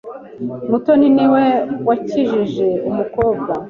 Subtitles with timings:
[0.69, 1.45] Mutoni ni we
[1.87, 3.51] wakijije umukobwa.